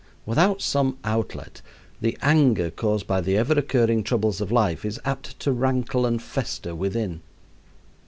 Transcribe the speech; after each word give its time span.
Without 0.25 0.63
some 0.63 0.97
outlet, 1.03 1.61
the 2.01 2.17
anger 2.23 2.71
caused 2.71 3.05
by 3.05 3.21
the 3.21 3.37
ever 3.37 3.53
occurring 3.53 4.01
troubles 4.03 4.41
of 4.41 4.51
life 4.51 4.83
is 4.83 4.99
apt 5.05 5.39
to 5.41 5.51
rankle 5.51 6.07
and 6.07 6.19
fester 6.23 6.73
within. 6.73 7.21